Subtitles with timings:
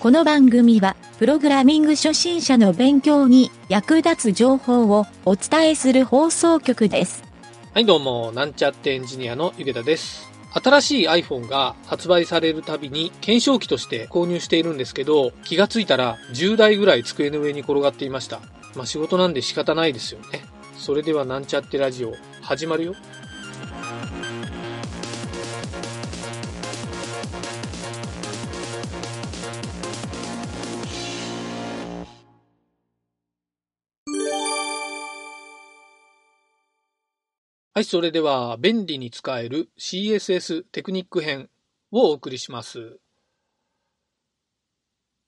[0.00, 7.22] この番組は、プログラミング初心者の勉強に役立つ情報をお伝えする放送局です。
[7.74, 10.26] はい、どうも、なんちゃってエンジニアのゆげたです。
[10.54, 18.40] 新しい iPhone が発売されるたびに検証機として購入しているんですけど、気がついたら10台ぐらい机の上に転がっていました。
[18.76, 20.46] まあ仕事なんで仕方ないですよね。
[20.78, 22.94] それではなんちゃってラジオ、始まるよ。
[37.80, 41.48] はい、それでは便利に使える CSS テクニック編
[41.90, 42.98] をお送りします。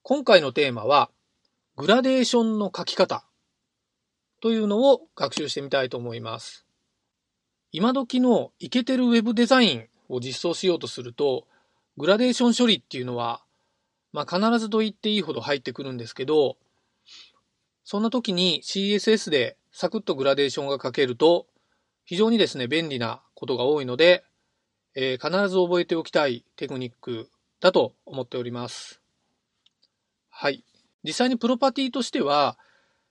[0.00, 1.10] 今回のテーマは、
[1.76, 3.26] グラデーションの書き方
[4.40, 6.64] というのを学習してみたいと思います。
[7.70, 11.46] 今時のイケてるウェブデザインを実装しようとすると、
[11.98, 13.42] グラデーション処理っていうのは、
[14.14, 16.56] まあ必ずと言っていいほど入ってくるんですけど、
[17.84, 21.46] そんな時に CSS でサクッとグラデーションが書けると、
[22.08, 24.24] 非常にですね、便利なことが多いので、
[24.94, 27.28] えー必ず覚えておきたいテクニック
[27.60, 29.02] だと思っております。
[30.30, 30.64] はい。
[31.04, 32.56] 実際にプロパティとしては、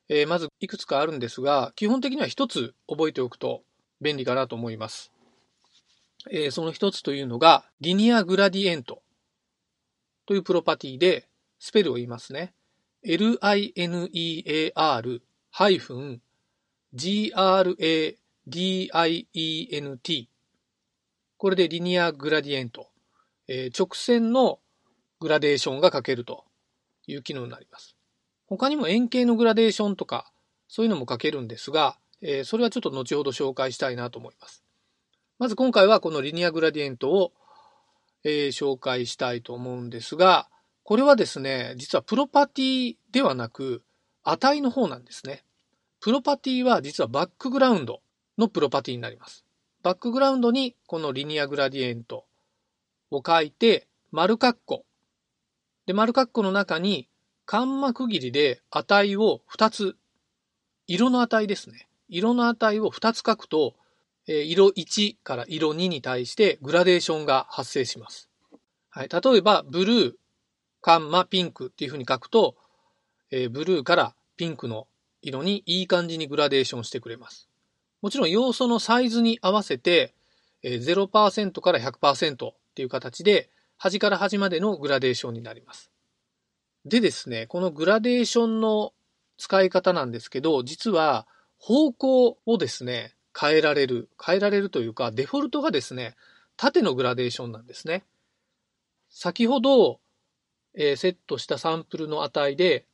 [0.10, 3.62] えーまずいくつかあるんですが、基本的には一つ覚えておくと
[4.02, 5.12] 便利かなと思います。
[6.32, 9.04] えーその一つというのが、リニアグラディエント
[10.26, 11.28] というプロパティで、
[11.60, 12.56] スペルを言いますね。
[13.06, 16.20] linear ハイフン
[16.96, 17.76] gra
[18.50, 20.30] DIENT。
[21.38, 22.88] これでリニアグラディエント。
[23.50, 24.60] えー直線の
[25.20, 26.46] グラデーションが書けると
[27.08, 27.98] いう機能になります。
[28.46, 30.32] 他にも円形のグラデーションとか、
[30.70, 34.64] そういうのも書けるんですが、えーそれはちょっと後ほど紹介したいなと思います。
[35.40, 37.34] まず今回はこのリニアグラディエントを、
[38.24, 40.50] えー紹介したいと思うんですが、
[40.84, 43.84] これはですね、実はプロパティではなく、
[44.24, 45.44] 値の方なんですね。
[46.00, 48.02] プロパティは実はバックグラウンド
[48.38, 49.46] のプロパティになります。
[49.84, 52.26] バックグラウンドにこのリニアグラディエント
[53.12, 54.86] を書いて、丸括弧。
[55.86, 57.08] で、丸括弧の中に、
[57.46, 59.96] カンマ区切りで値を2つ、
[60.88, 61.88] 色の値ですね。
[62.10, 63.76] 色の値を2つ書くと、
[64.28, 68.30] 色1から色2に対してグラデーションが発生します。
[68.90, 69.10] はい。
[69.10, 70.14] 例えば、ブルー、
[70.82, 72.56] カンマ、ピンクっていう風に書くと、
[73.32, 74.88] えーブルーからピンクの
[75.22, 77.47] 色にいい感じにグラデーションしてくれます。
[78.02, 80.14] もちろん要素のサイズに合わせて、
[80.64, 85.92] 0%から100%っていう形で、端から端までのグラデーションになります。
[86.86, 88.94] でですね、このグラデーションの
[89.38, 91.28] 使い方なんですけど、実は
[91.58, 94.10] 方向をですね、変えられる。
[94.24, 96.16] 変えられるというか、デフォルトがですね、
[96.56, 98.04] 縦のグラデーションなんですね。
[99.10, 100.00] 先ほど、
[100.74, 102.86] えーセットしたサンプルの値で、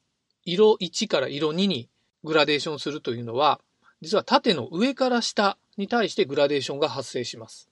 [0.43, 1.89] 色1から色2に
[2.23, 3.61] グラデーションするというのは、
[4.03, 7.69] 実は縦の上から下に対してグラデーションが発生します。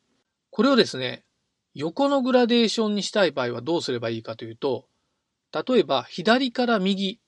[0.50, 1.26] これをですね、
[1.74, 4.88] 横のグラデーションにしたい場合はどうすればいいかというと、
[5.52, 7.20] 例えば左から右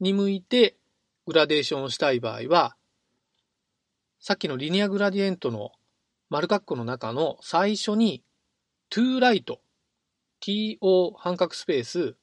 [0.00, 0.76] に向いて
[1.26, 2.74] グラデーションをしたい場合は、
[4.18, 5.72] さっきのリニアグラディエントの
[6.30, 8.24] 丸括弧の中の最初に
[8.90, 9.44] to right,
[10.40, 12.16] to 半角スペース、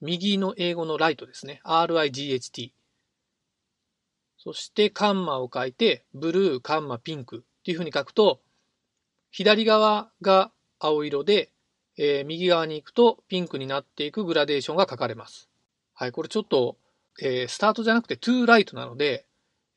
[0.00, 1.60] 右の英語のライトですね。
[1.66, 2.72] right。
[4.44, 8.40] そしてカンマを書いて、ブルー、カンマ、ピンクっていう風に書くと、
[9.30, 11.52] 左側が青色で、
[11.96, 15.48] えー右側に行くとピンクになっていくグラデーションが書かれます。
[15.94, 16.76] はい、これちょっと、
[17.20, 19.26] えースタートじゃなくて to right なので、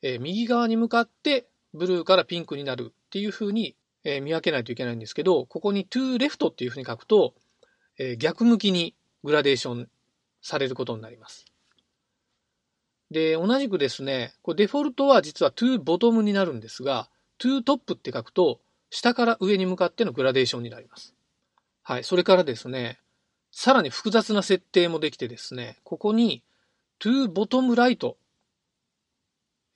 [0.02, 7.36] えー右側に向かってブルーからピンクになるっていう風に、え見分けないといけないんですけど、ここに to left っていう風に書くと、
[8.00, 9.90] え逆向きにグラデーション
[10.42, 11.46] されることになります。
[13.16, 17.10] で、同じくですね、これデフォルトは実は to bottom になるんですが、
[17.40, 18.60] to top って書くと、
[18.90, 21.16] 下から上に向かってのグラデーションになります。
[21.82, 22.04] はい。
[22.04, 23.00] それからですね、
[23.52, 26.44] さらに複雑な設定もできてですね、ここに
[27.00, 28.16] to bottom right、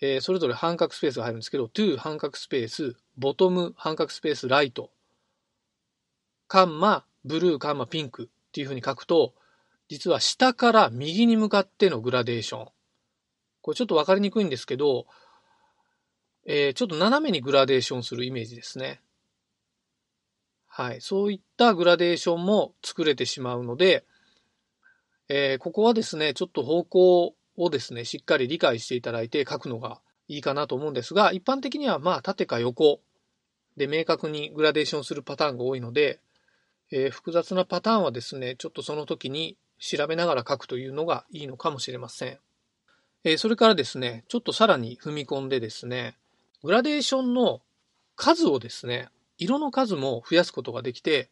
[0.01, 4.89] えーそれぞれ半角スペースが入るんですけど、to 半角スペース、bottom 半角スペース right、
[6.49, 9.33] カンマ、ブルー、カンマ、ピンクっていう風に書くと、
[9.87, 12.67] 実は下から右に向かってのグラデーション。
[13.69, 15.05] これちょっとわかりにくいんですけど、
[16.47, 18.99] えーちょっと斜めにグラデーションするイメージですね。
[20.65, 21.01] はい。
[21.01, 24.05] そういったグラデーションも作れてしまうので、
[25.27, 33.01] えーここはですね、ちょっと方向をですね、しっかり理解していただいて書くのがいいかなと思うんですが、一般的にはまあ縦か横
[33.77, 36.21] で明確にグラデーションするパターンが多いので、
[36.91, 42.39] えー複雑なパターンはですね、ちょっとその時に、調べながら書くというのがいいのかもしれません。
[43.23, 46.17] えー、それからですね、ちょっとさらに踏み込んでですね、
[46.63, 47.61] グラデーションの
[48.15, 51.29] 数をですね、色の数も増やすことができて、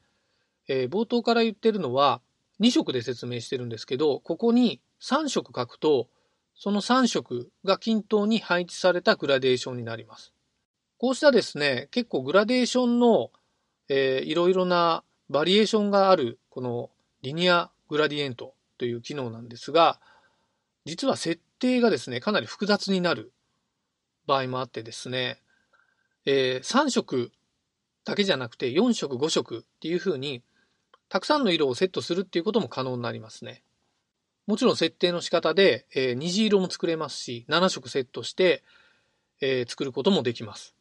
[0.67, 2.21] えー、冒頭から言ってるのは
[2.59, 6.07] 2色で説明してるんですけど、ここに3色書くと、
[6.55, 10.33] その3色が均等に配置されたグラデーションになります。
[10.97, 13.31] こうしたですね、結構グラデーションの、
[13.89, 16.89] えー、いろいろなバリエーションがある、この
[17.21, 19.99] リニアグラディエントという機能なんですが、
[20.85, 23.31] 実は設定がですね、かなり複雑になる
[24.25, 25.41] 場合もあってですね、
[26.25, 27.31] えー、3色
[28.05, 30.43] だけじゃなくて4色5色っていうふうに
[31.09, 33.63] たくさんの色をセットするっていうことも可能になりますね。
[34.45, 38.63] もちろん設定の仕方で、えー、虹色も作れますし、7色セットして、
[39.41, 40.73] えー、作ることもできます。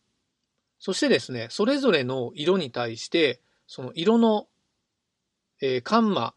[0.78, 4.46] そしてですね、それぞれの色に対して、その色の、
[5.61, 6.34] えー、カンマ、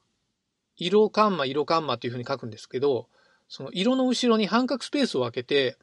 [0.78, 3.10] 色カンマ、色カンマっていうふうに書くんですけど、
[3.50, 5.78] その色の後ろに半角スペースを空けて、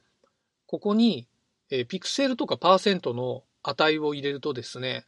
[0.67, 1.29] ここに、
[1.69, 5.05] え、ピクセルとかパーセントの値を入れるとですね、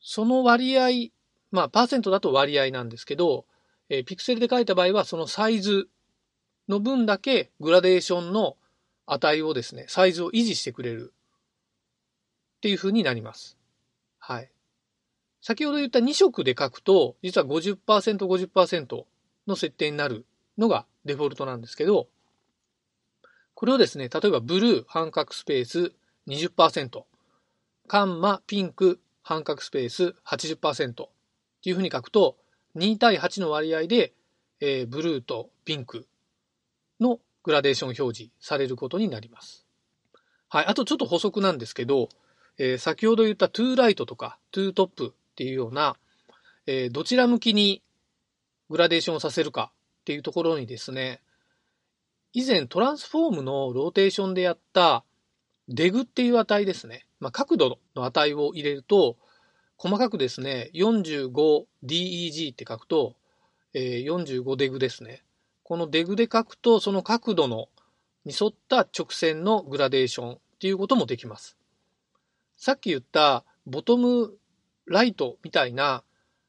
[0.00, 1.10] その割合、
[1.50, 3.46] まあ、パーセントだと割合なんですけど、
[3.88, 5.88] え、ピクセルで書いた場合は、そのサイズ
[6.68, 8.56] の分だけグラデーションの
[9.06, 11.12] 値をですね、サイズを維持してくれる
[12.58, 13.58] っていう風になります。
[14.18, 14.50] はい。
[15.40, 17.76] 先ほど言った2色で書くと、実は50%、
[18.26, 19.04] 50%
[19.48, 20.26] の設定になる
[20.58, 22.06] のがデフォルトなんですけど、
[23.54, 25.92] これをですね、例えばブルー半角スペース
[26.28, 27.02] 20%、
[27.88, 30.94] カンマピンク半角スペース80%っ
[31.62, 32.36] ていうふうに書くと、
[32.76, 34.12] 2対8の割合で、
[34.60, 36.06] えー、ブルーとピンク
[37.00, 39.66] のグラデーション表示されることになります。
[40.48, 40.66] はい。
[40.66, 42.08] あとちょっと補足なんですけど、
[42.58, 45.96] えー、先ほど言った to right とか to top っていうような、
[46.66, 47.82] えー、どちら向きに
[48.68, 49.72] グラデーションをさせるか
[50.08, 51.20] っていうところにですね、
[52.32, 55.04] 以前 transform のローテーションでやった
[55.68, 57.04] deg っていう値ですね。
[57.20, 59.18] まあ、角度の値を入れると、
[59.76, 63.16] 細かくですね、45DEG って書くと、
[63.74, 65.24] えー、45 deg ですね。
[65.62, 67.68] このデグで書くと、その角度の
[68.24, 71.58] に沿った直線のグラデーションっていうこともできます。
[72.56, 74.38] さっき言ったボトム
[74.86, 76.02] ライトみたいな、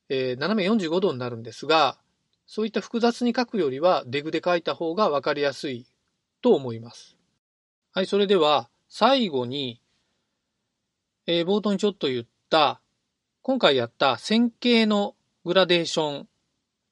[0.08, 1.98] えー、斜め45度になるんですが、
[2.52, 5.86] そういった複雑に書くよりはデグで書いた方がわかりやすい
[6.42, 7.16] と思います。
[7.92, 9.80] はい、それでは最後に、
[11.28, 12.82] えー、冒頭にちょっと言った、
[13.44, 15.14] 今回やった線形の
[15.46, 16.28] グラデーション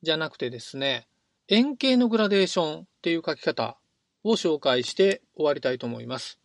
[0.03, 1.07] じゃなくてですね、
[1.47, 3.77] 円形のグラデーションっていう書き方
[4.23, 6.37] を紹介して終わりたいと思います。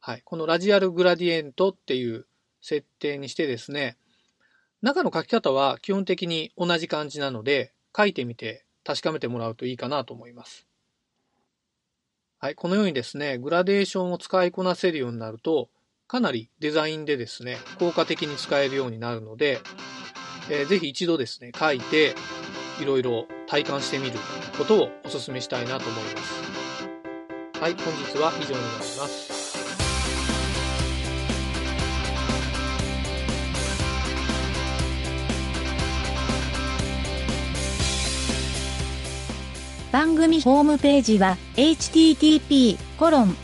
[0.00, 0.22] はい。
[0.24, 2.26] このラジアルグラディエントっていう
[2.60, 3.96] 設定にしてですね、
[4.82, 10.66] 中の書き方は基本的に同じ感じなので、書いてみて確かめてもらうといいかなと思います。
[12.40, 12.56] はい。
[12.56, 15.68] このようにですね、グラデーションを使いこなせるようになると、
[16.06, 19.60] かなりデザインでですね、効果的に使えるようになるので、
[20.50, 22.14] えー、ぜひ一度ですね、書いて、
[22.80, 24.18] いろいろ体感してみる
[24.58, 27.60] ことをお勧めしたいなと思います。
[27.60, 29.44] はい、本日は以上になります。
[39.90, 43.43] 番組ホームページは http コロン